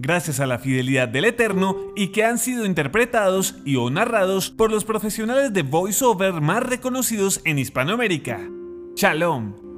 [0.00, 4.70] gracias a la fidelidad del Eterno y que han sido interpretados y o narrados por
[4.70, 8.40] los profesionales de voiceover más reconocidos en Hispanoamérica.
[8.96, 9.70] Shalom.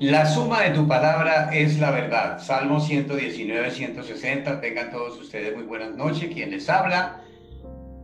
[0.00, 2.40] La suma de tu palabra es la verdad.
[2.40, 4.60] Salmo 119, 160.
[4.60, 6.28] Tengan todos ustedes muy buenas noches.
[6.34, 7.22] Quien les habla,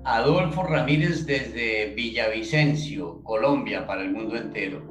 [0.05, 4.83] Adolfo Ramírez desde Villavicencio, Colombia, para el mundo entero.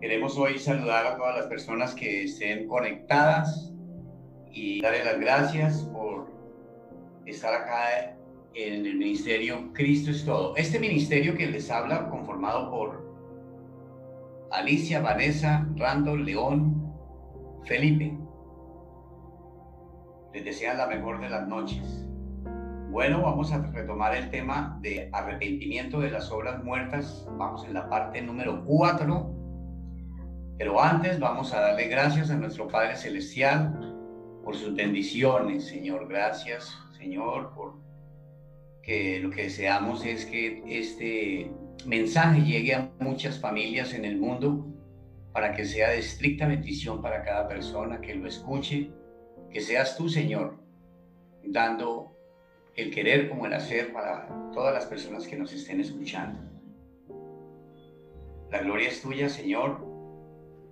[0.00, 3.72] Queremos hoy saludar a todas las personas que estén conectadas
[4.50, 6.30] y darle las gracias por
[7.26, 8.16] estar acá
[8.54, 10.56] en el ministerio Cristo es todo.
[10.56, 13.04] Este ministerio que les habla, conformado por
[14.52, 16.94] Alicia, Vanessa, Randall, León,
[17.64, 18.16] Felipe,
[20.32, 22.05] les desean la mejor de las noches
[22.96, 27.28] bueno, vamos a retomar el tema de arrepentimiento de las obras muertas.
[27.32, 29.34] Vamos en la parte número 4.
[30.56, 33.94] Pero antes vamos a darle gracias a nuestro Padre Celestial
[34.42, 36.08] por sus bendiciones, Señor.
[36.08, 37.74] Gracias, Señor, por
[38.82, 41.52] que lo que deseamos es que este
[41.84, 44.68] mensaje llegue a muchas familias en el mundo
[45.34, 48.90] para que sea de estricta bendición para cada persona que lo escuche.
[49.50, 50.58] Que seas tú, Señor,
[51.44, 52.15] dando
[52.76, 56.38] el querer como el hacer para todas las personas que nos estén escuchando.
[58.50, 59.84] La gloria es tuya, Señor,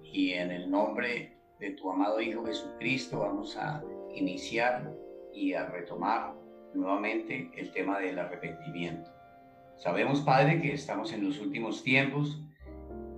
[0.03, 3.83] y en el nombre de tu amado Hijo Jesucristo vamos a
[4.15, 4.93] iniciar
[5.33, 6.35] y a retomar
[6.75, 9.11] nuevamente el tema del arrepentimiento.
[9.77, 12.41] Sabemos, Padre, que estamos en los últimos tiempos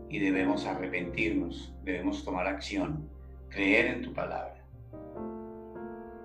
[0.08, 3.10] y debemos arrepentirnos, debemos tomar acción,
[3.50, 4.64] creer en tu palabra.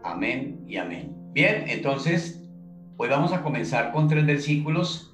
[0.03, 1.15] Amén y amén.
[1.33, 2.40] Bien, entonces
[3.03, 5.11] Hoy vamos a comenzar con tres versículos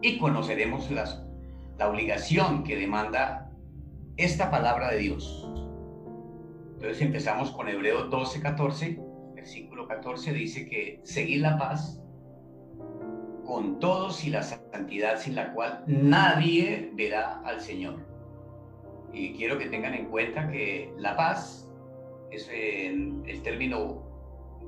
[0.00, 1.22] y conoceremos las,
[1.76, 3.52] la obligación que demanda
[4.16, 5.46] esta palabra de Dios.
[6.76, 8.98] Entonces empezamos con Hebreos 12, 14.
[9.34, 12.02] Versículo 14 dice que seguir la paz
[13.44, 17.96] con todos y la santidad sin la cual nadie verá al Señor.
[19.12, 21.70] Y quiero que tengan en cuenta que la paz
[22.30, 24.02] es el término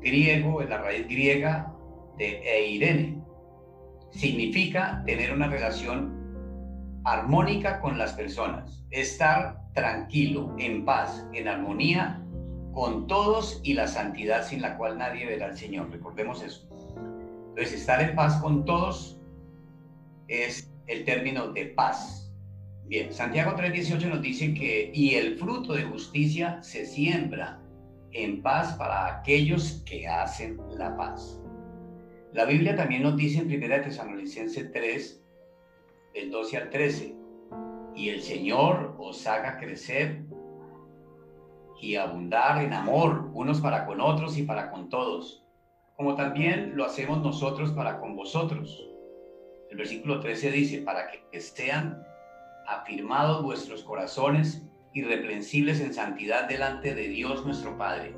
[0.02, 1.72] griego, es la raíz griega
[2.18, 3.22] de Eirene.
[4.10, 6.22] Significa tener una relación
[7.04, 12.22] armónica con las personas, estar tranquilo, en paz, en armonía
[12.72, 15.90] con todos y la santidad sin la cual nadie verá al Señor.
[15.90, 16.68] Recordemos eso.
[17.50, 19.20] Entonces, estar en paz con todos
[20.28, 22.32] es el término de paz.
[22.86, 27.60] Bien, Santiago 3:18 nos dice que y el fruto de justicia se siembra
[28.12, 31.40] en paz para aquellos que hacen la paz.
[32.32, 35.22] La Biblia también nos dice en 1 Tesalonicenses 3,
[36.14, 37.14] del 12 al 13,
[37.94, 40.24] y el Señor os haga crecer
[41.78, 45.44] y abundar en amor unos para con otros y para con todos,
[45.94, 48.82] como también lo hacemos nosotros para con vosotros.
[49.70, 52.02] El versículo 13 dice, para que sean
[52.66, 54.62] afirmados vuestros corazones
[54.94, 58.16] irreprensibles en santidad delante de Dios nuestro Padre,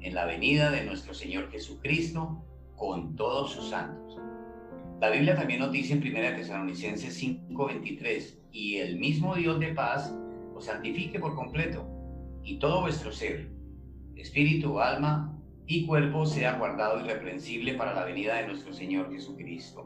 [0.00, 2.44] en la venida de nuestro Señor Jesucristo
[2.82, 4.18] con todos sus santos.
[5.00, 10.12] La Biblia también nos dice en 1 Tesalonicenses 5:23, y el mismo Dios de paz
[10.52, 11.86] os santifique por completo,
[12.42, 13.52] y todo vuestro ser,
[14.16, 15.32] espíritu, alma
[15.64, 19.84] y cuerpo sea guardado irreprensible para la venida de nuestro Señor Jesucristo.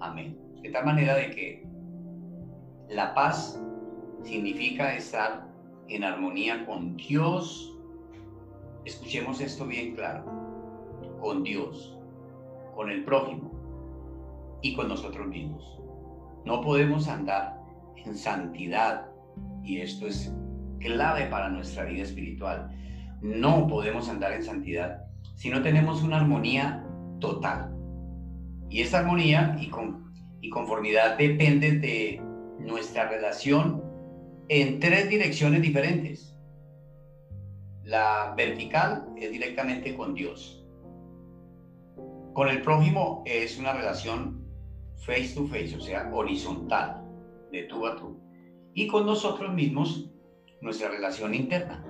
[0.00, 0.38] Amén.
[0.62, 1.66] De tal manera de que
[2.88, 3.62] la paz
[4.22, 5.46] significa estar
[5.88, 7.76] en armonía con Dios.
[8.86, 10.24] Escuchemos esto bien claro,
[11.20, 11.97] con Dios
[12.78, 13.50] con el prójimo
[14.62, 15.80] y con nosotros mismos.
[16.44, 17.58] No podemos andar
[17.96, 19.04] en santidad
[19.64, 20.32] y esto es
[20.78, 22.70] clave para nuestra vida espiritual.
[23.20, 26.86] no podemos andar en santidad si no tenemos una armonía
[27.18, 27.74] total.
[28.70, 32.22] Y esa armonía y, con, y conformidad depende de
[32.60, 33.82] nuestra relación
[34.48, 36.32] en tres direcciones diferentes.
[37.82, 40.57] La vertical es directamente con Dios.
[42.32, 44.44] Con el prójimo es una relación
[44.98, 47.02] face to face, o sea, horizontal,
[47.50, 48.20] de tú a tú.
[48.74, 50.10] Y con nosotros mismos,
[50.60, 51.84] nuestra relación interna.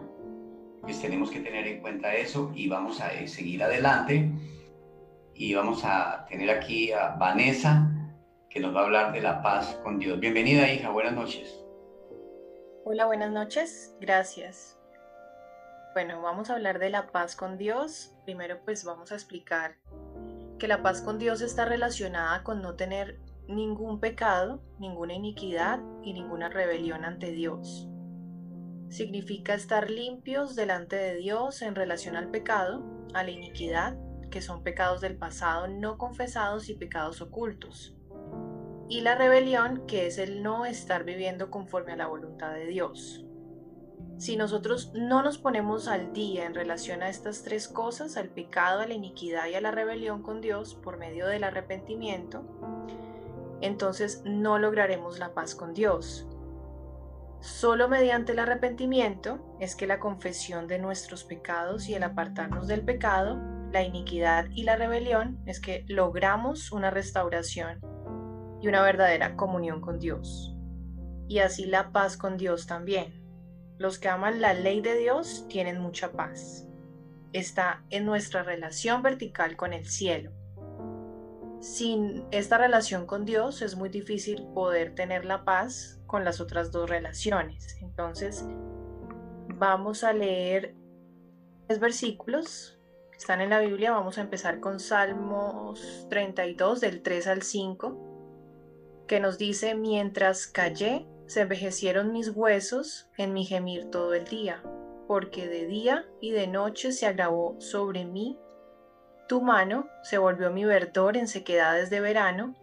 [0.83, 4.31] Pues tenemos que tener en cuenta eso y vamos a eh, seguir adelante.
[5.35, 7.91] Y vamos a tener aquí a Vanessa,
[8.51, 10.19] que nos va a hablar de la paz con Dios.
[10.19, 11.63] Bienvenida, hija, buenas noches.
[12.85, 14.79] Hola, buenas noches, gracias.
[15.95, 18.15] Bueno, vamos a hablar de la paz con Dios.
[18.25, 19.77] Primero pues vamos a explicar
[20.59, 26.13] que la paz con Dios está relacionada con no tener ningún pecado, ninguna iniquidad y
[26.13, 27.89] ninguna rebelión ante Dios.
[28.91, 32.85] Significa estar limpios delante de Dios en relación al pecado,
[33.15, 33.97] a la iniquidad,
[34.31, 37.95] que son pecados del pasado no confesados y pecados ocultos.
[38.89, 43.28] Y la rebelión, que es el no estar viviendo conforme a la voluntad de Dios.
[44.19, 48.81] Si nosotros no nos ponemos al día en relación a estas tres cosas, al pecado,
[48.81, 52.43] a la iniquidad y a la rebelión con Dios por medio del arrepentimiento,
[53.61, 56.27] entonces no lograremos la paz con Dios.
[57.41, 62.85] Solo mediante el arrepentimiento es que la confesión de nuestros pecados y el apartarnos del
[62.85, 63.39] pecado,
[63.73, 67.79] la iniquidad y la rebelión es que logramos una restauración
[68.61, 70.57] y una verdadera comunión con Dios.
[71.29, 73.28] Y así la paz con Dios también.
[73.79, 76.67] Los que aman la ley de Dios tienen mucha paz.
[77.33, 80.33] Está en nuestra relación vertical con el cielo.
[81.61, 86.73] Sin esta relación con Dios es muy difícil poder tener la paz con las otras
[86.73, 87.79] dos relaciones.
[87.81, 88.45] Entonces,
[89.49, 90.75] vamos a leer
[91.67, 92.79] tres versículos
[93.13, 93.93] que están en la Biblia.
[93.93, 101.07] Vamos a empezar con Salmos 32, del 3 al 5, que nos dice, mientras callé,
[101.29, 104.63] se envejecieron mis huesos en mi gemir todo el día,
[105.07, 108.39] porque de día y de noche se agravó sobre mí.
[109.29, 112.55] Tu mano se volvió mi verdor en sequedades de verano.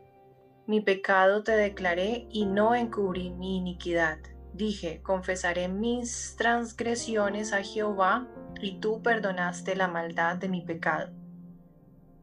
[0.65, 4.17] Mi pecado te declaré y no encubrí mi iniquidad.
[4.51, 8.27] Dije, confesaré mis transgresiones a Jehová,
[8.61, 11.11] y tú perdonaste la maldad de mi pecado.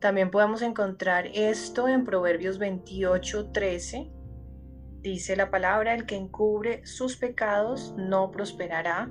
[0.01, 4.22] También podemos encontrar esto en Proverbios 28, 13
[5.03, 9.11] Dice la palabra, el que encubre sus pecados no prosperará,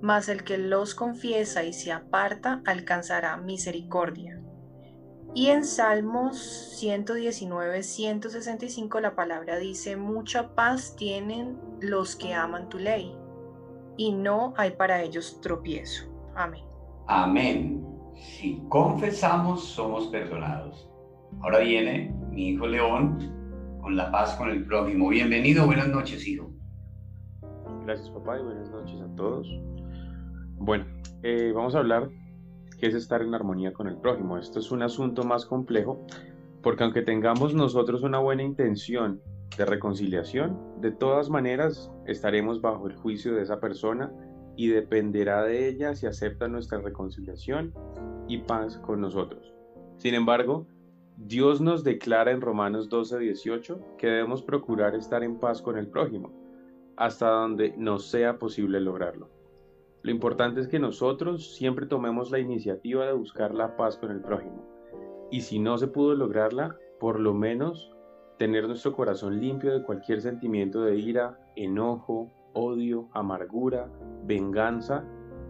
[0.00, 4.42] mas el que los confiesa y se aparta alcanzará misericordia.
[5.32, 6.42] Y en Salmos
[6.78, 13.16] 119, 165 la palabra dice, mucha paz tienen los que aman tu ley,
[13.96, 16.04] y no hay para ellos tropiezo.
[16.34, 16.64] Amén.
[17.06, 17.86] Amén.
[18.16, 20.90] Si confesamos, somos perdonados.
[21.42, 23.41] Ahora viene mi hijo León
[23.82, 25.08] con la paz con el prójimo.
[25.08, 26.50] Bienvenido, buenas noches, hijo.
[27.84, 29.48] Gracias, papá, y buenas noches a todos.
[30.56, 30.86] Bueno,
[31.24, 32.08] eh, vamos a hablar
[32.78, 34.38] qué es estar en armonía con el prójimo.
[34.38, 36.06] Esto es un asunto más complejo
[36.62, 39.20] porque aunque tengamos nosotros una buena intención
[39.58, 44.12] de reconciliación, de todas maneras estaremos bajo el juicio de esa persona
[44.56, 47.74] y dependerá de ella si acepta nuestra reconciliación
[48.28, 49.52] y paz con nosotros.
[49.96, 50.68] Sin embargo,
[51.24, 55.86] Dios nos declara en Romanos 12, 18 que debemos procurar estar en paz con el
[55.86, 56.32] prójimo,
[56.96, 59.30] hasta donde nos sea posible lograrlo.
[60.02, 64.20] Lo importante es que nosotros siempre tomemos la iniciativa de buscar la paz con el
[64.20, 64.66] prójimo.
[65.30, 67.92] Y si no se pudo lograrla, por lo menos
[68.36, 73.88] tener nuestro corazón limpio de cualquier sentimiento de ira, enojo, odio, amargura,
[74.24, 75.04] venganza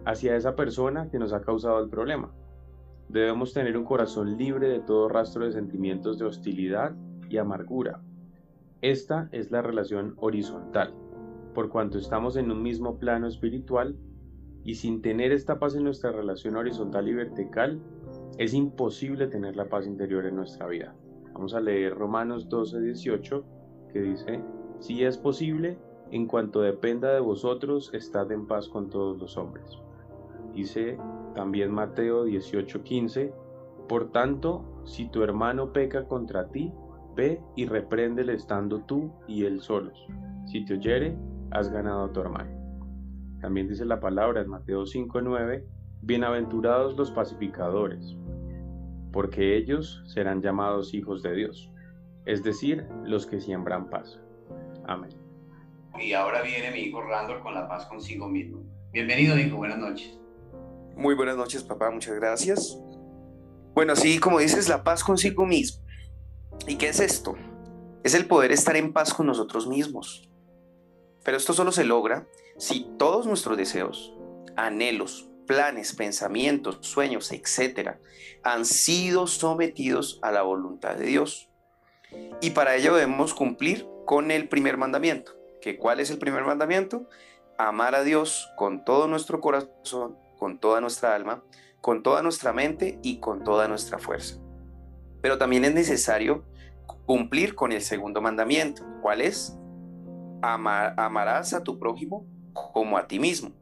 [0.05, 2.31] hacia esa persona que nos ha causado el problema.
[3.13, 6.95] Debemos tener un corazón libre de todo rastro de sentimientos de hostilidad
[7.29, 8.01] y amargura.
[8.81, 10.95] Esta es la relación horizontal,
[11.53, 13.95] por cuanto estamos en un mismo plano espiritual
[14.63, 17.79] y sin tener esta paz en nuestra relación horizontal y vertical,
[18.39, 20.95] es imposible tener la paz interior en nuestra vida.
[21.33, 23.45] Vamos a leer Romanos 12, 18,
[23.93, 24.43] que dice,
[24.79, 25.77] si es posible,
[26.09, 29.77] en cuanto dependa de vosotros, estad en paz con todos los hombres.
[30.55, 30.97] Dice
[31.33, 33.33] también Mateo 18:15,
[33.87, 36.71] Por tanto, si tu hermano peca contra ti,
[37.15, 40.07] ve y repréndele estando tú y él solos.
[40.45, 41.17] Si te oyere,
[41.51, 42.51] has ganado a tu hermano.
[43.41, 45.65] También dice la palabra en Mateo 5:9,
[46.01, 48.17] Bienaventurados los pacificadores,
[49.11, 51.71] porque ellos serán llamados hijos de Dios,
[52.25, 54.19] es decir, los que siembran paz.
[54.85, 55.11] Amén.
[55.99, 58.63] Y ahora viene mi hijo Randall con la paz consigo mismo.
[58.91, 60.22] Bienvenido, hijo, buenas noches.
[60.95, 62.77] Muy buenas noches, papá, muchas gracias.
[63.73, 65.83] Bueno, así como dices, la paz consigo mismo.
[66.67, 67.35] ¿Y qué es esto?
[68.03, 70.29] Es el poder estar en paz con nosotros mismos.
[71.23, 74.13] Pero esto solo se logra si todos nuestros deseos,
[74.55, 77.99] anhelos, planes, pensamientos, sueños, etcétera,
[78.43, 81.49] han sido sometidos a la voluntad de Dios.
[82.41, 85.33] Y para ello debemos cumplir con el primer mandamiento.
[85.59, 87.09] ¿Que ¿Cuál es el primer mandamiento?
[87.57, 91.41] Amar a Dios con todo nuestro corazón, con toda nuestra alma,
[91.79, 94.41] con toda nuestra mente y con toda nuestra fuerza.
[95.21, 96.43] Pero también es necesario
[97.05, 98.83] cumplir con el segundo mandamiento.
[99.01, 99.57] ¿Cuál es?
[100.41, 103.53] amarás a tu prójimo como a ti mismo.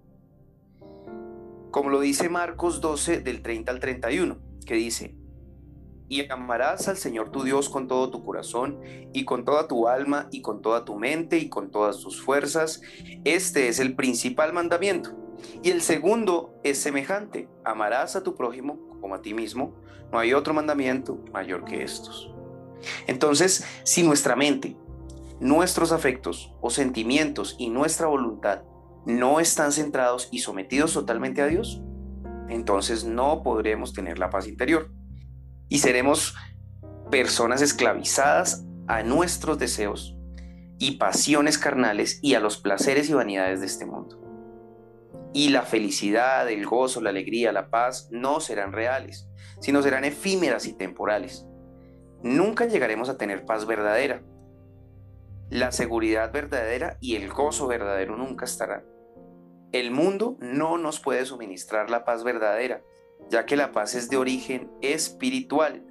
[1.69, 5.15] Como lo dice Marcos 12 del 30 al 31, que dice,
[6.09, 8.79] y amarás al Señor tu Dios con todo tu corazón
[9.13, 12.81] y con toda tu alma y con toda tu mente y con todas tus fuerzas.
[13.23, 15.20] Este es el principal mandamiento.
[15.63, 19.75] Y el segundo es semejante, amarás a tu prójimo como a ti mismo.
[20.11, 22.33] No hay otro mandamiento mayor que estos.
[23.07, 24.75] Entonces, si nuestra mente,
[25.39, 28.63] nuestros afectos o sentimientos y nuestra voluntad
[29.05, 31.81] no están centrados y sometidos totalmente a Dios,
[32.49, 34.91] entonces no podremos tener la paz interior
[35.69, 36.35] y seremos
[37.09, 40.15] personas esclavizadas a nuestros deseos
[40.77, 44.20] y pasiones carnales y a los placeres y vanidades de este mundo.
[45.33, 49.29] Y la felicidad, el gozo, la alegría, la paz no serán reales,
[49.61, 51.45] sino serán efímeras y temporales.
[52.23, 54.23] Nunca llegaremos a tener paz verdadera.
[55.49, 58.85] La seguridad verdadera y el gozo verdadero nunca estarán.
[59.71, 62.83] El mundo no nos puede suministrar la paz verdadera,
[63.29, 65.85] ya que la paz es de origen espiritual,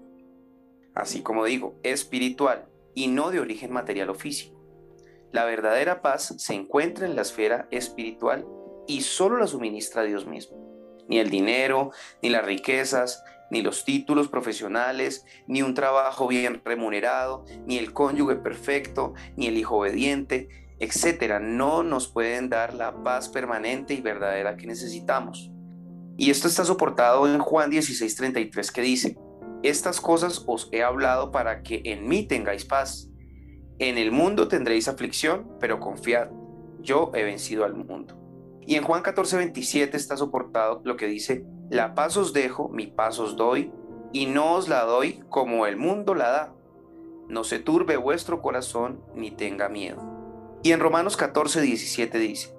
[0.94, 4.60] así como digo, espiritual y no de origen material o físico.
[5.32, 8.46] La verdadera paz se encuentra en la esfera espiritual
[8.90, 10.58] y solo la suministra Dios mismo.
[11.08, 11.92] Ni el dinero,
[12.22, 18.36] ni las riquezas, ni los títulos profesionales, ni un trabajo bien remunerado, ni el cónyuge
[18.36, 20.48] perfecto, ni el hijo obediente,
[20.80, 25.50] etcétera, no nos pueden dar la paz permanente y verdadera que necesitamos.
[26.16, 29.16] Y esto está soportado en Juan 16:33 que dice,
[29.62, 33.08] estas cosas os he hablado para que en mí tengáis paz.
[33.78, 36.28] En el mundo tendréis aflicción, pero confiad,
[36.80, 38.19] yo he vencido al mundo.
[38.66, 43.18] Y en Juan 14:27 está soportado lo que dice, la paz os dejo, mi paz
[43.18, 43.72] os doy,
[44.12, 46.54] y no os la doy como el mundo la da.
[47.28, 50.02] No se turbe vuestro corazón ni tenga miedo.
[50.62, 52.54] Y en Romanos 14:17 dice,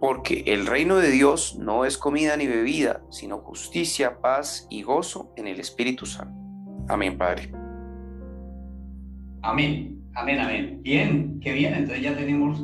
[0.00, 5.32] porque el reino de Dios no es comida ni bebida, sino justicia, paz y gozo
[5.36, 6.34] en el Espíritu Santo.
[6.88, 7.50] Amén, Padre.
[9.42, 10.82] Amén, amén, amén.
[10.82, 11.74] Bien, qué bien.
[11.74, 12.62] Entonces ya tenemos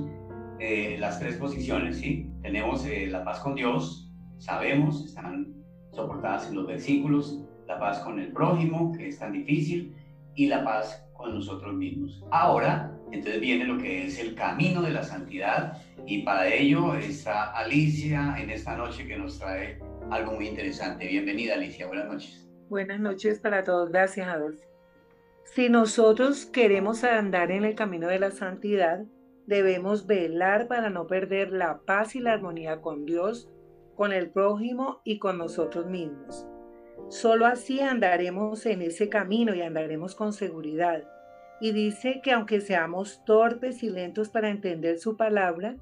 [0.58, 2.29] eh, las tres posiciones, ¿sí?
[2.42, 5.54] Tenemos eh, la paz con Dios, sabemos, están
[5.92, 9.94] soportadas en los versículos, la paz con el prójimo, que es tan difícil,
[10.34, 12.24] y la paz con nosotros mismos.
[12.30, 17.50] Ahora, entonces viene lo que es el camino de la santidad y para ello está
[17.52, 19.78] Alicia en esta noche que nos trae
[20.10, 21.06] algo muy interesante.
[21.06, 22.48] Bienvenida Alicia, buenas noches.
[22.68, 24.64] Buenas noches para todos, gracias Adolfo.
[25.44, 29.04] Si nosotros queremos andar en el camino de la santidad,
[29.50, 33.50] debemos velar para no perder la paz y la armonía con Dios,
[33.96, 36.46] con el prójimo y con nosotros mismos.
[37.08, 41.02] Solo así andaremos en ese camino y andaremos con seguridad.
[41.60, 45.76] Y dice que aunque seamos torpes y lentos para entender su palabra,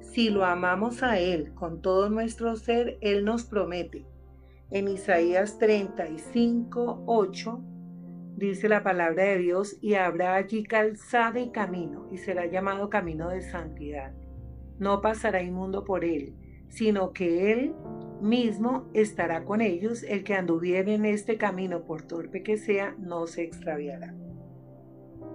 [0.00, 4.06] si lo amamos a Él con todo nuestro ser, Él nos promete.
[4.70, 7.62] En Isaías 35, 8
[8.36, 13.28] dice la palabra de Dios, y habrá allí calzada y camino, y será llamado camino
[13.28, 14.12] de santidad.
[14.78, 16.34] No pasará inmundo por él,
[16.68, 17.74] sino que él
[18.20, 23.26] mismo estará con ellos, el que anduviere en este camino, por torpe que sea, no
[23.26, 24.14] se extraviará.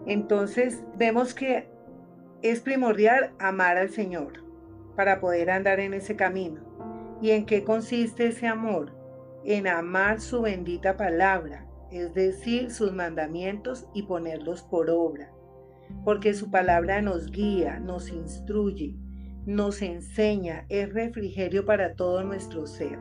[0.06, 1.68] Entonces vemos que
[2.42, 4.44] es primordial amar al Señor
[4.96, 6.62] para poder andar en ese camino.
[7.22, 8.94] ¿Y en qué consiste ese amor?
[9.44, 15.32] En amar su bendita palabra, es decir, sus mandamientos y ponerlos por obra,
[16.04, 18.96] porque su palabra nos guía, nos instruye,
[19.46, 23.00] nos enseña, es refrigerio para todo nuestro ser.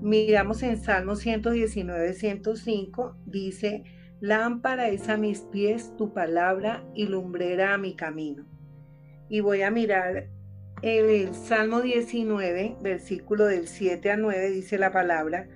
[0.00, 3.84] Miramos en Salmo 119, 105, dice,
[4.20, 8.46] lámpara es a mis pies tu palabra y lumbrera a mi camino.
[9.28, 10.28] Y voy a mirar
[10.82, 15.48] el, el Salmo 19, versículo del 7 a 9, dice la palabra,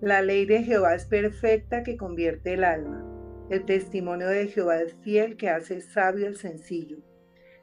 [0.00, 3.04] la ley de Jehová es perfecta que convierte el alma.
[3.50, 6.98] El testimonio de Jehová es fiel que hace sabio el sencillo.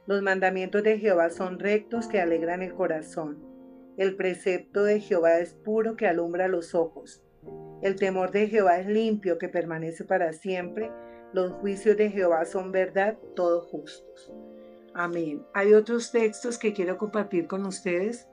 [0.06, 3.42] Los mandamientos de Jehová son rectos que alegran el corazón.
[3.96, 7.24] El precepto de Jehová es puro que alumbra los ojos.
[7.80, 10.90] El temor de Jehová es limpio que permanece para siempre.
[11.32, 14.32] Los juicios de Jehová son verdad, todos justos.
[14.92, 15.42] Amén.
[15.54, 18.28] Hay otros textos que quiero compartir con ustedes.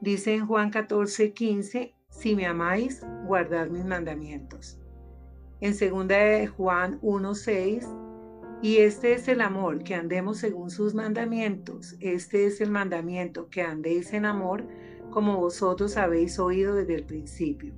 [0.00, 4.76] Dice en Juan 14, 15, si me amáis, guardad mis mandamientos.
[5.60, 7.88] En 2 Juan 1, 6,
[8.60, 11.96] y este es el amor, que andemos según sus mandamientos.
[12.00, 14.66] Este es el mandamiento, que andéis en amor,
[15.10, 17.72] como vosotros habéis oído desde el principio.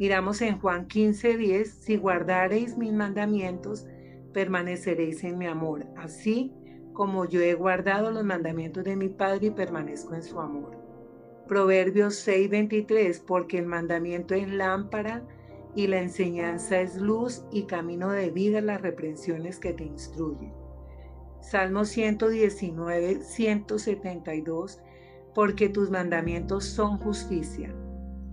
[0.00, 3.86] Miramos en Juan 15, 10, si guardareis mis mandamientos,
[4.32, 6.52] permaneceréis en mi amor, así
[6.92, 10.79] como yo he guardado los mandamientos de mi Padre y permanezco en su amor.
[11.50, 15.26] Proverbios 6, 23, porque el mandamiento es lámpara,
[15.74, 20.52] y la enseñanza es luz y camino de vida las reprensiones que te instruyen.
[21.40, 24.78] Salmo 119, 172,
[25.34, 27.74] porque tus mandamientos son justicia.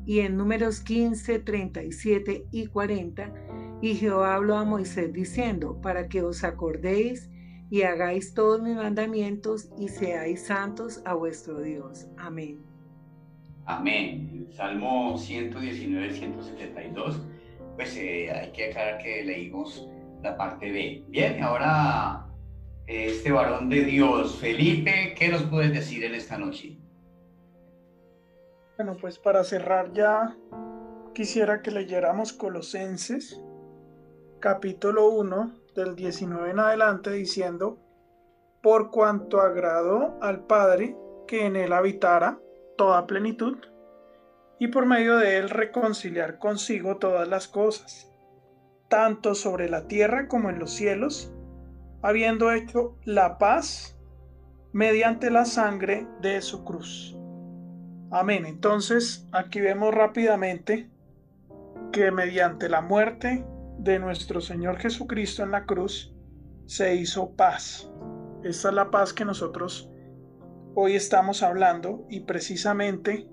[0.06, 3.34] Y en números 15, 37 y 40,
[3.82, 7.32] y Jehová habló a Moisés diciendo, para que os acordéis
[7.72, 12.06] y hagáis todos mis mandamientos y seáis santos a vuestro Dios.
[12.16, 12.67] Amén.
[13.68, 14.48] Amén.
[14.56, 17.22] Salmo 119, 172,
[17.76, 19.90] pues eh, hay que aclarar que leímos
[20.24, 21.04] la parte B.
[21.10, 22.26] Bien, ahora
[22.88, 26.78] este varón de Dios, Felipe, ¿qué nos puedes decir en esta noche?
[28.78, 30.38] Bueno, pues para cerrar ya,
[31.14, 33.42] quisiera que leyéramos Colosenses,
[34.40, 37.78] capítulo 1, del 19 en adelante, diciendo,
[38.64, 40.96] por cuanto agradó al Padre
[41.28, 42.40] que en él habitara
[42.78, 43.58] toda plenitud,
[44.60, 48.12] y por medio de él reconciliar consigo todas las cosas,
[48.90, 51.34] tanto sobre la tierra como en los cielos,
[52.02, 53.98] habiendo hecho la paz
[54.72, 57.18] mediante la sangre de su cruz.
[58.12, 58.46] Amén.
[58.46, 60.90] Entonces, aquí vemos rápidamente
[61.92, 63.46] que mediante la muerte
[63.80, 66.14] de nuestro Señor Jesucristo en la cruz,
[66.66, 67.90] se hizo paz.
[68.44, 69.90] Esta es la paz que nosotros
[70.80, 73.28] hoy estamos hablando y precisamente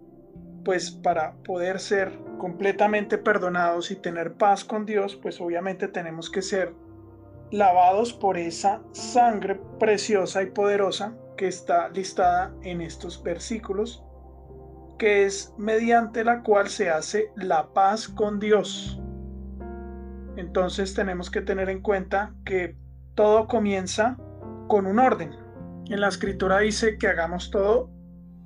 [0.64, 6.40] pues para poder ser completamente perdonados y tener paz con Dios, pues obviamente tenemos que
[6.40, 6.74] ser
[7.50, 14.02] lavados por esa sangre preciosa y poderosa que está listada en estos versículos,
[14.98, 18.98] que es mediante la cual se hace la paz con Dios.
[20.38, 22.74] Entonces tenemos que tener en cuenta que
[23.14, 24.16] todo comienza
[24.66, 25.43] con un orden.
[25.88, 27.90] En la escritura dice que hagamos todo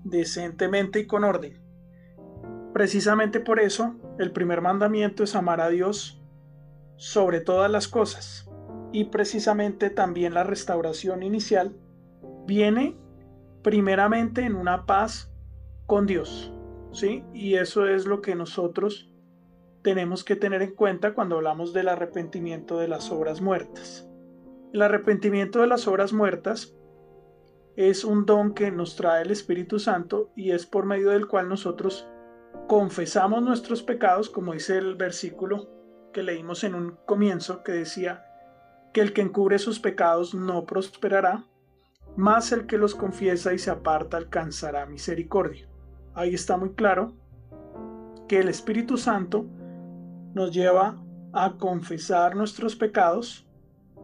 [0.04, 1.60] decentemente y con orden.
[2.72, 6.22] Precisamente por eso, el primer mandamiento es amar a Dios
[6.96, 8.48] sobre todas las cosas.
[8.92, 11.76] Y precisamente también la restauración inicial
[12.46, 12.96] viene
[13.62, 15.32] primeramente en una paz
[15.86, 16.52] con Dios.
[16.92, 17.22] ¿Sí?
[17.34, 19.12] Y eso es lo que nosotros
[19.82, 24.08] tenemos que tener en cuenta cuando hablamos del arrepentimiento de las obras muertas.
[24.72, 26.77] El arrepentimiento de las obras muertas
[27.78, 31.48] es un don que nos trae el Espíritu Santo y es por medio del cual
[31.48, 32.08] nosotros
[32.66, 35.70] confesamos nuestros pecados, como dice el versículo
[36.12, 38.24] que leímos en un comienzo, que decía
[38.92, 41.44] que el que encubre sus pecados no prosperará,
[42.16, 45.68] más el que los confiesa y se aparta alcanzará misericordia.
[46.14, 47.12] Ahí está muy claro
[48.26, 49.46] que el Espíritu Santo
[50.34, 51.00] nos lleva
[51.32, 53.46] a confesar nuestros pecados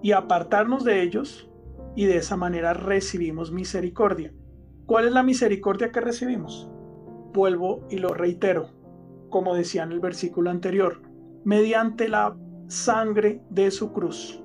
[0.00, 1.50] y apartarnos de ellos
[1.94, 4.32] y de esa manera recibimos misericordia.
[4.86, 6.68] ¿Cuál es la misericordia que recibimos?
[7.32, 8.68] Vuelvo y lo reitero,
[9.30, 11.02] como decía en el versículo anterior,
[11.44, 12.36] mediante la
[12.68, 14.42] sangre de su cruz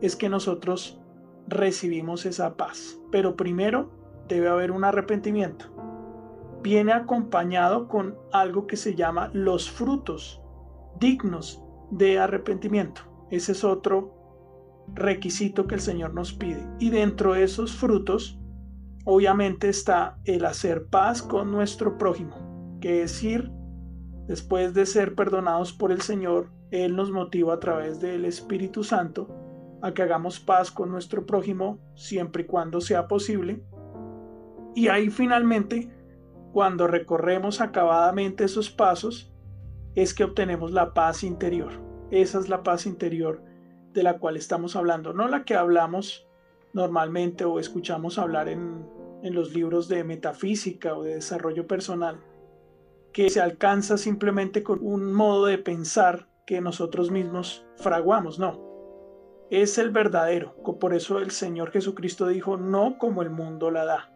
[0.00, 1.00] es que nosotros
[1.46, 3.00] recibimos esa paz.
[3.10, 3.90] Pero primero
[4.28, 5.66] debe haber un arrepentimiento.
[6.62, 10.42] Viene acompañado con algo que se llama los frutos
[10.98, 13.02] dignos de arrepentimiento.
[13.30, 14.17] Ese es otro
[14.94, 16.66] requisito que el Señor nos pide.
[16.78, 18.38] Y dentro de esos frutos,
[19.04, 23.50] obviamente está el hacer paz con nuestro prójimo, que es ir,
[24.26, 29.34] después de ser perdonados por el Señor, Él nos motiva a través del Espíritu Santo
[29.80, 33.62] a que hagamos paz con nuestro prójimo siempre y cuando sea posible.
[34.74, 35.90] Y ahí finalmente,
[36.52, 39.32] cuando recorremos acabadamente esos pasos,
[39.94, 41.72] es que obtenemos la paz interior.
[42.10, 43.42] Esa es la paz interior
[43.92, 46.26] de la cual estamos hablando, no la que hablamos
[46.72, 48.86] normalmente o escuchamos hablar en,
[49.22, 52.20] en los libros de metafísica o de desarrollo personal,
[53.12, 58.66] que se alcanza simplemente con un modo de pensar que nosotros mismos fraguamos, no.
[59.50, 64.12] Es el verdadero, por eso el Señor Jesucristo dijo, no como el mundo la da.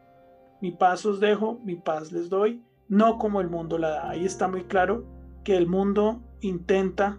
[0.61, 4.11] Mi paz os dejo, mi paz les doy, no como el mundo la da.
[4.11, 5.05] Ahí está muy claro
[5.43, 7.19] que el mundo intenta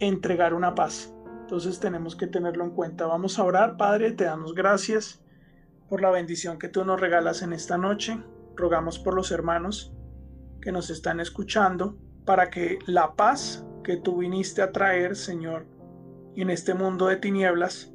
[0.00, 1.13] entregar una paz.
[1.44, 3.06] Entonces tenemos que tenerlo en cuenta.
[3.06, 5.22] Vamos a orar, Padre, te damos gracias
[5.90, 8.18] por la bendición que tú nos regalas en esta noche.
[8.56, 9.92] Rogamos por los hermanos
[10.62, 15.66] que nos están escuchando para que la paz que tú viniste a traer, Señor,
[16.34, 17.92] en este mundo de tinieblas,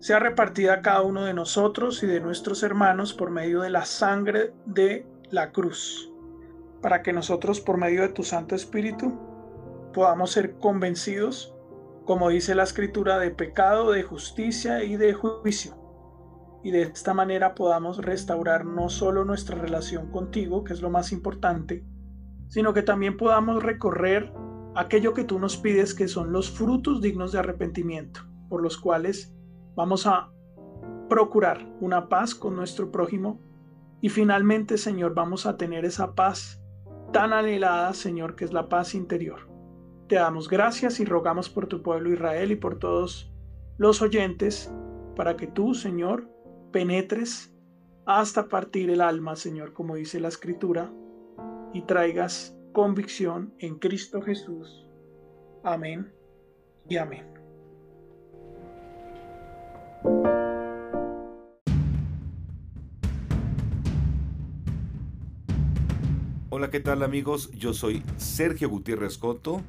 [0.00, 3.84] sea repartida a cada uno de nosotros y de nuestros hermanos por medio de la
[3.84, 6.12] sangre de la cruz,
[6.82, 9.16] para que nosotros por medio de tu Santo Espíritu
[9.94, 11.55] podamos ser convencidos,
[12.06, 15.74] como dice la Escritura, de pecado, de justicia y de juicio.
[16.62, 21.12] Y de esta manera podamos restaurar no solo nuestra relación contigo, que es lo más
[21.12, 21.84] importante,
[22.48, 24.32] sino que también podamos recorrer
[24.76, 29.34] aquello que tú nos pides que son los frutos dignos de arrepentimiento, por los cuales
[29.74, 30.30] vamos a
[31.08, 33.40] procurar una paz con nuestro prójimo
[34.00, 36.62] y finalmente, Señor, vamos a tener esa paz
[37.12, 39.55] tan anhelada, Señor, que es la paz interior.
[40.08, 43.32] Te damos gracias y rogamos por tu pueblo Israel y por todos
[43.76, 44.72] los oyentes,
[45.16, 46.30] para que tú, Señor,
[46.70, 47.52] penetres
[48.06, 50.92] hasta partir el alma, Señor, como dice la Escritura,
[51.72, 54.86] y traigas convicción en Cristo Jesús.
[55.64, 56.12] Amén
[56.88, 57.26] y amén.
[66.48, 67.50] Hola, ¿qué tal amigos?
[67.50, 69.62] Yo soy Sergio Gutiérrez Coto,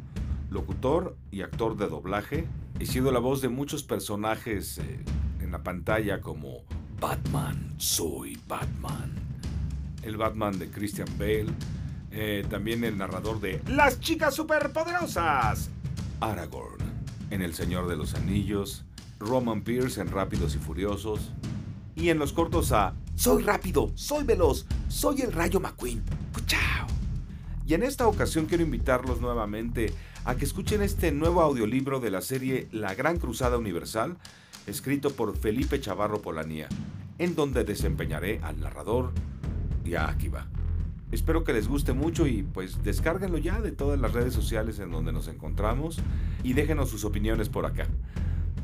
[0.50, 2.48] locutor y actor de doblaje.
[2.80, 5.04] He sido la voz de muchos personajes eh,
[5.42, 6.64] en la pantalla como
[7.00, 9.14] Batman, soy Batman.
[10.04, 11.48] El Batman de Christian Bale,
[12.12, 15.70] eh, también el narrador de Las chicas superpoderosas.
[16.20, 16.88] Aragorn
[17.30, 18.84] en El Señor de los Anillos.
[19.20, 21.32] Roman Pierce en Rápidos y Furiosos.
[21.96, 26.04] Y en los cortos a Soy rápido, soy veloz, soy el Rayo McQueen.
[26.46, 26.97] ¡Chao!
[27.68, 32.22] Y en esta ocasión quiero invitarlos nuevamente a que escuchen este nuevo audiolibro de la
[32.22, 34.16] serie La Gran Cruzada Universal,
[34.68, 36.70] escrito por Felipe Chavarro Polanía,
[37.20, 39.12] en donde desempeñaré al narrador
[39.84, 40.48] y a Akiva.
[41.12, 44.90] Espero que les guste mucho y pues descárguenlo ya de todas las redes sociales en
[44.90, 46.00] donde nos encontramos
[46.44, 47.88] y déjenos sus opiniones por acá.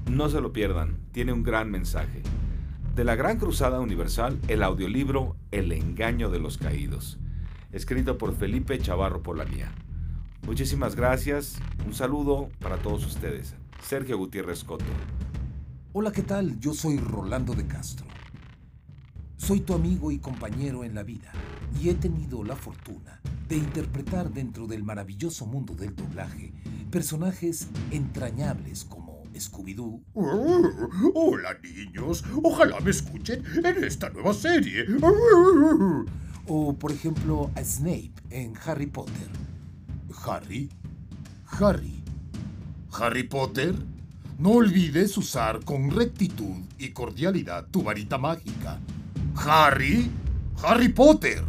[0.10, 2.22] No se lo pierdan, tiene un gran mensaje.
[2.96, 7.18] De la Gran Cruzada Universal, el audiolibro El engaño de los caídos,
[7.74, 9.72] escrito por Felipe Chavarro Polanía.
[10.46, 13.56] Muchísimas gracias, un saludo para todos ustedes.
[13.82, 14.86] Sergio Gutiérrez Coto.
[15.92, 16.60] Hola, ¿qué tal?
[16.60, 18.06] Yo soy Rolando de Castro.
[19.38, 21.32] Soy tu amigo y compañero en la vida
[21.82, 26.54] y he tenido la fortuna de interpretar dentro del maravilloso mundo del doblaje
[26.92, 30.02] personajes entrañables como Scooby-Doo.
[31.14, 34.86] hola niños, ojalá me escuchen en esta nueva serie.
[36.48, 39.30] O por ejemplo a Snape en Harry Potter.
[40.26, 40.70] ¿Harry?
[41.46, 42.04] Harry.
[42.92, 43.76] ¿Harry Potter?
[44.38, 48.80] No olvides usar con rectitud y cordialidad tu varita mágica.
[49.36, 50.12] Harry,
[50.64, 51.44] Harry Potter.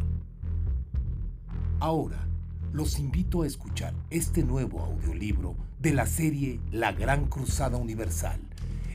[1.81, 2.27] Ahora,
[2.73, 8.41] los invito a escuchar este nuevo audiolibro de la serie La Gran Cruzada Universal,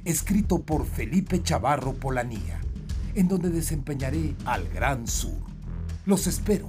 [0.06, 2.60] escrito por Felipe Chavarro Polanía,
[3.16, 5.49] en donde desempeñaré al Gran Sur.
[6.06, 6.68] Los espero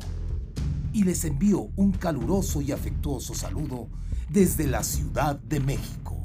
[0.92, 3.88] y les envío un caluroso y afectuoso saludo
[4.28, 6.16] desde la Ciudad de México.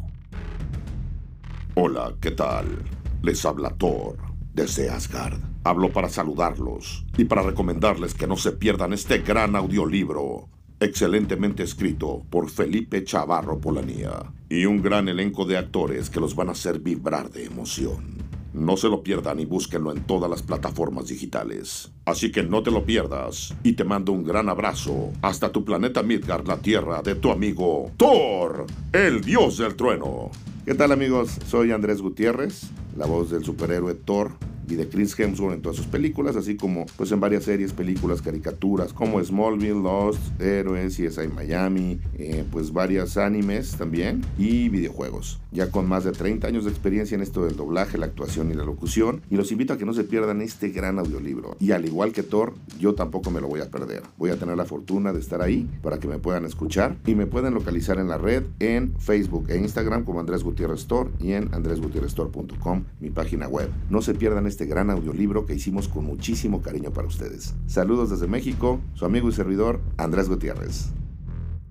[1.76, 2.66] Hola, ¿qué tal?
[3.22, 4.18] Les habla Thor
[4.54, 5.40] desde Asgard.
[5.64, 12.24] Hablo para saludarlos y para recomendarles que no se pierdan este gran audiolibro, excelentemente escrito
[12.30, 16.80] por Felipe Chavarro Polanía, y un gran elenco de actores que los van a hacer
[16.80, 18.18] vibrar de emoción.
[18.54, 21.92] No se lo pierdan y búsquenlo en todas las plataformas digitales.
[22.06, 26.04] Así que no te lo pierdas y te mando un gran abrazo hasta tu planeta
[26.04, 30.30] Midgard, la tierra de tu amigo Thor, el dios del trueno.
[30.66, 31.40] ¿Qué tal amigos?
[31.48, 34.34] Soy Andrés Gutiérrez, la voz del superhéroe Thor
[34.70, 38.22] y de Chris Hemsworth en todas sus películas, así como pues en varias series, películas,
[38.22, 45.40] caricaturas como Smallville, Lost, Héroes, CSI Miami, eh, pues varias animes también y videojuegos.
[45.52, 48.56] Ya con más de 30 años de experiencia en esto del doblaje, la actuación y
[48.56, 51.56] la locución, y los invito a que no se pierdan este gran audiolibro.
[51.60, 54.04] Y al igual que Thor, yo tampoco me lo voy a perder.
[54.18, 57.26] Voy a tener la fortuna de estar ahí para que me puedan escuchar y me
[57.26, 61.54] pueden localizar en la red en Facebook e Instagram como Andrés Gutiérrez Thor y en
[61.54, 63.70] andresgutierreztor.com, mi página web.
[63.90, 67.56] No se pierdan este gran audiolibro que hicimos con muchísimo cariño para ustedes.
[67.66, 70.90] Saludos desde México, su amigo y servidor Andrés Gutiérrez.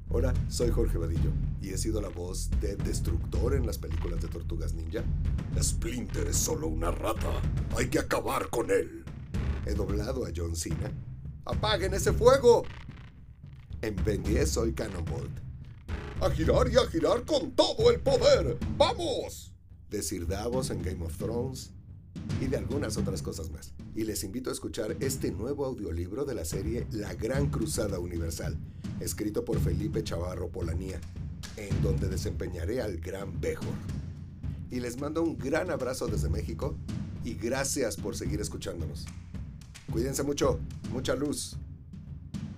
[0.09, 4.29] Hola, soy Jorge Vadillo y he sido la voz de Destructor en las películas de
[4.29, 5.03] Tortugas Ninja.
[5.61, 7.31] Splinter es solo una rata,
[7.77, 9.04] hay que acabar con él.
[9.67, 10.93] He doblado a John Cena
[11.47, 12.65] ¡Apaguen ese fuego!
[13.83, 15.31] En Ben 10 soy Cannonbolt.
[16.21, 18.57] ¡A girar y a girar con todo el poder!
[18.79, 19.53] ¡Vamos!
[19.91, 21.73] Decir Davos en Game of Thrones
[22.41, 23.75] y de algunas otras cosas más.
[23.95, 28.57] Y les invito a escuchar este nuevo audiolibro de la serie La Gran Cruzada Universal,
[29.01, 30.99] escrito por Felipe Chavarro Polanía,
[31.59, 33.75] en donde desempeñaré al Gran Bejor.
[34.71, 36.75] Y les mando un gran abrazo desde México
[37.23, 39.05] y gracias por seguir escuchándonos.
[39.91, 40.59] Cuídense mucho,
[40.91, 41.57] mucha luz.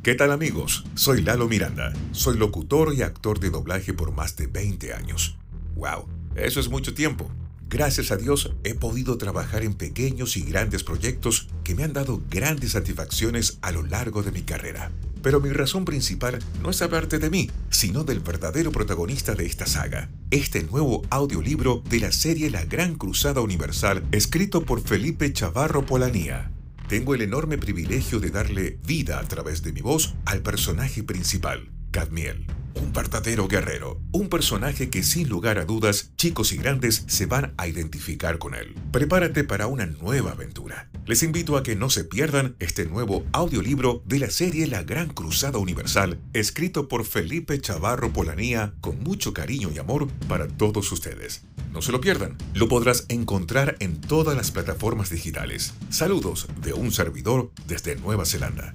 [0.03, 0.85] ¿Qué tal amigos?
[0.95, 1.93] Soy Lalo Miranda.
[2.13, 5.37] Soy locutor y actor de doblaje por más de 20 años.
[5.75, 6.07] ¡Wow!
[6.37, 7.29] Eso es mucho tiempo.
[7.69, 12.23] Gracias a Dios he podido trabajar en pequeños y grandes proyectos que me han dado
[12.31, 14.93] grandes satisfacciones a lo largo de mi carrera.
[15.23, 19.67] Pero mi razón principal no es hablarte de mí, sino del verdadero protagonista de esta
[19.67, 25.85] saga, este nuevo audiolibro de la serie La Gran Cruzada Universal, escrito por Felipe Chavarro
[25.85, 26.53] Polanía.
[26.89, 31.69] Tengo el enorme privilegio de darle vida a través de mi voz al personaje principal,
[31.97, 37.25] Cadmiel un verdadero guerrero, un personaje que sin lugar a dudas chicos y grandes se
[37.25, 38.75] van a identificar con él.
[38.93, 40.91] Prepárate para una nueva aventura.
[41.07, 45.09] Les invito a que no se pierdan este nuevo audiolibro de la serie La Gran
[45.09, 51.45] Cruzada Universal, escrito por Felipe Chavarro Polanía con mucho cariño y amor para todos ustedes.
[51.73, 55.73] No se lo pierdan, lo podrás encontrar en todas las plataformas digitales.
[55.89, 58.75] Saludos de un servidor desde Nueva Zelanda.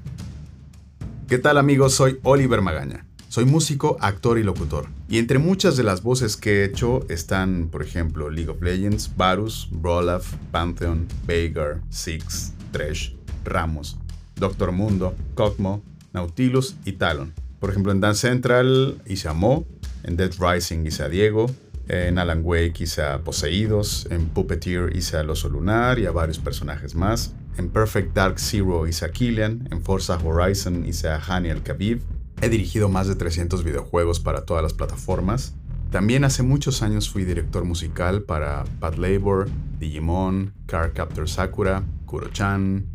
[1.27, 1.93] ¿Qué tal amigos?
[1.93, 3.05] Soy Oliver Magaña.
[3.31, 4.89] Soy músico, actor y locutor.
[5.07, 9.09] Y entre muchas de las voces que he hecho están, por ejemplo, League of Legends,
[9.15, 13.15] Varus, Brolaf, Pantheon, Veigar, Six, Thresh,
[13.45, 13.97] Ramos,
[14.35, 17.33] Doctor Mundo, Cosmo, Nautilus y Talon.
[17.61, 19.65] Por ejemplo, en Dance Central hice a Mo,
[20.03, 21.49] en Dead Rising hice a Diego,
[21.87, 26.39] en Alan Wake hice a Poseídos, en Puppeteer hice a Oso Lunar y a varios
[26.39, 27.33] personajes más.
[27.57, 32.01] En Perfect Dark Zero hice a Killian, en Forza Horizon hice a Hani el Khabib,
[32.43, 35.53] He dirigido más de 300 videojuegos para todas las plataformas.
[35.91, 42.87] También hace muchos años fui director musical para Bad Labor, Digimon, Car Captor Sakura, Kuro-chan,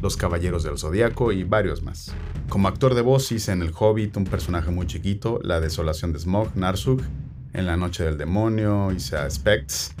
[0.00, 2.14] Los Caballeros del Zodiaco y varios más.
[2.48, 6.20] Como actor de voz hice en El Hobbit un personaje muy chiquito, La Desolación de
[6.20, 7.02] Smog, Narsug.
[7.54, 9.94] En La Noche del Demonio hice a Spects.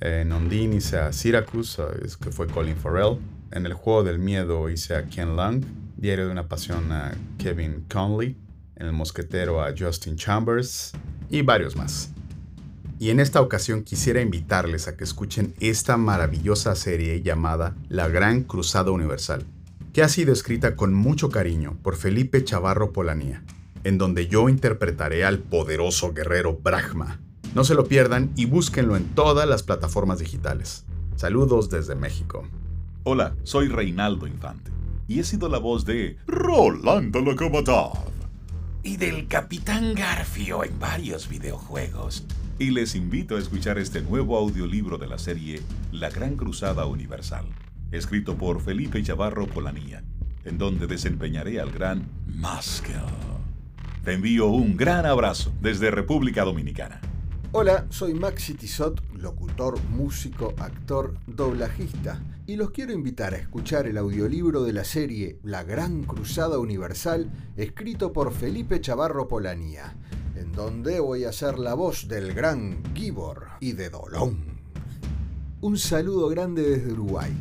[0.00, 1.82] En Ondine hice a Syracuse,
[2.22, 3.16] que fue Colin Farrell.
[3.50, 5.64] En El Juego del Miedo hice a Ken Lang.
[5.96, 8.41] Diario de una Pasión a Kevin Conley
[8.82, 10.90] El Mosquetero a Justin Chambers
[11.30, 12.10] y varios más.
[12.98, 18.42] Y en esta ocasión quisiera invitarles a que escuchen esta maravillosa serie llamada La Gran
[18.42, 19.44] Cruzada Universal,
[19.92, 23.44] que ha sido escrita con mucho cariño por Felipe Chavarro Polanía,
[23.84, 27.20] en donde yo interpretaré al poderoso guerrero Brahma.
[27.54, 30.86] No se lo pierdan y búsquenlo en todas las plataformas digitales.
[31.14, 32.48] Saludos desde México.
[33.04, 34.72] Hola, soy Reinaldo Infante
[35.06, 38.11] y he sido la voz de Rolando Locomotor
[38.82, 42.24] y del Capitán Garfio en varios videojuegos.
[42.58, 47.46] Y les invito a escuchar este nuevo audiolibro de la serie La Gran Cruzada Universal,
[47.90, 50.02] escrito por Felipe Chavarro Polanía,
[50.44, 52.94] en donde desempeñaré al gran Muscle.
[54.04, 57.00] Te envío un gran abrazo desde República Dominicana.
[57.54, 63.98] Hola, soy Maxi Tizot, locutor, músico, actor, doblajista, y los quiero invitar a escuchar el
[63.98, 69.94] audiolibro de la serie La Gran Cruzada Universal, escrito por Felipe Chavarro Polanía,
[70.34, 74.38] en donde voy a ser la voz del gran Gibor y de Dolón.
[75.60, 77.32] Un saludo grande desde Uruguay.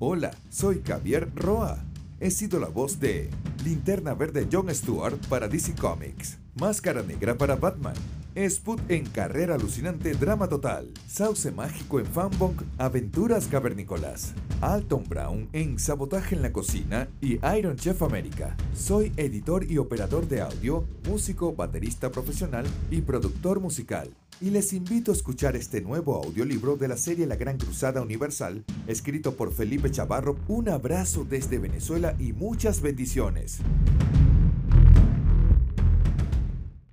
[0.00, 1.84] Hola, soy Javier Roa.
[2.18, 3.30] He sido la voz de
[3.64, 7.94] Linterna Verde John Stewart para DC Comics, Máscara Negra para Batman,
[8.36, 15.78] Sput en Carrera Alucinante Drama Total, Sauce Mágico en Fanbong Aventuras Cavernícolas, Alton Brown en
[15.78, 18.56] Sabotaje en la Cocina y Iron Chef América.
[18.74, 24.10] Soy editor y operador de audio, músico, baterista profesional y productor musical.
[24.40, 28.64] Y les invito a escuchar este nuevo audiolibro de la serie La Gran Cruzada Universal,
[28.88, 30.36] escrito por Felipe Chavarro.
[30.48, 33.60] Un abrazo desde Venezuela y muchas bendiciones.